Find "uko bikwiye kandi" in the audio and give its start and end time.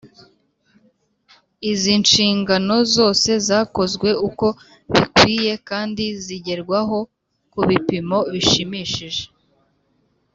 4.27-6.05